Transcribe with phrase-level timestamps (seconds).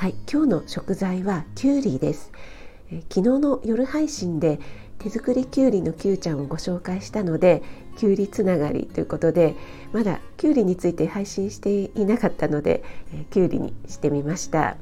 [0.00, 2.32] はい、今日の食材はきゅうりです、
[2.90, 4.58] え昨日の夜配信で
[4.98, 7.62] 手作りきゅうりのきゅうちゃんをご紹介したので
[7.98, 9.56] きゅうりつながりということで
[9.92, 12.82] まだきゅうりについて配信していなかったので、
[13.12, 14.78] えきゅうりにしてみました。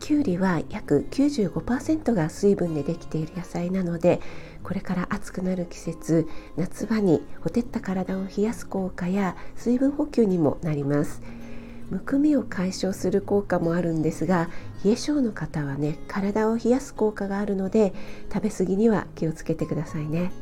[0.00, 4.22] きゅうりは約95%が水分でできている野菜なので
[4.62, 11.20] これから暑くなる季節夏場にほてった体を冷やす効果や水分補給にもなります。
[11.90, 14.48] むくみを解消する効果もあるんですが
[14.84, 17.92] 冷え性の方はね体を冷やす効果があるので
[18.32, 20.32] 食べ過ぎには気をつけてくださいね、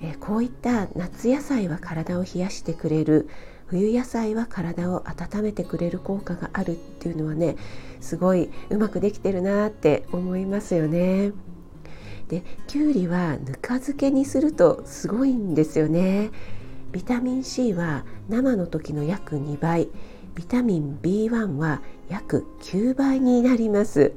[0.00, 3.28] えこういった夏野菜は体を冷やしてくれる
[3.66, 7.56] 冬野菜は体を温めてくれる効果があるっていうのはね
[8.00, 11.32] すごいうまくできてるなって思いますよね。
[12.28, 16.30] できゅうりはぬか漬けにするとすごいんですよね。
[16.92, 19.88] ビタミン C は生の時の約2倍
[20.34, 24.12] ビタミン B1 は約9倍になります、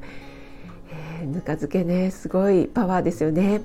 [0.90, 3.62] えー、ぬか漬けねすごいパワーですよね、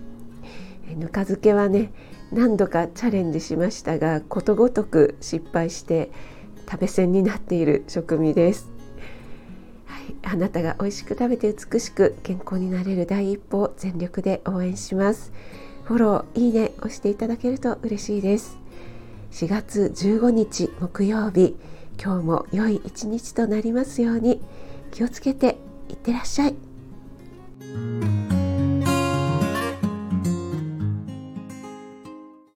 [0.88, 1.92] えー、ぬか漬けはね
[2.32, 6.10] 何度かチャレンジしましたがことごとく失敗して
[6.70, 8.68] 食べ線になっている食味です、
[9.86, 15.32] はい、あなたが美味しく食べて美しく健康になれる第一歩を全力で応援します。
[15.90, 18.56] フォローいいね押していただけると嬉しいです。
[19.32, 21.56] 4月15日木曜日
[22.02, 24.40] 今日も良い一日となりますように
[24.90, 25.58] 気をつけて
[25.90, 28.19] いってらっしゃい。